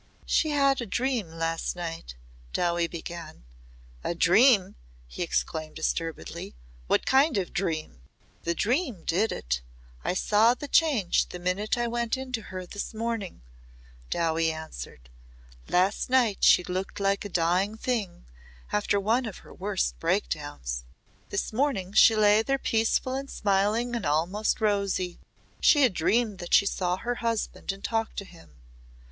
[0.25, 2.15] "She had a dream last night,"
[2.53, 3.43] Dowie began.
[4.03, 4.73] "A dream!"
[5.05, 6.55] he exclaimed disturbedly.
[6.87, 8.01] "What kind of dream?"
[8.41, 9.61] "The dream did it.
[10.03, 13.43] I saw the change the minute I went to her this morning,"
[14.09, 15.07] Dowie answered.
[15.69, 18.25] "Last night she looked like a dying thing
[18.71, 20.83] after one of her worst breakdowns.
[21.29, 25.19] This morning she lay there peaceful and smiling and almost rosy.
[25.59, 28.55] She had dreamed that she saw her husband and talked to him.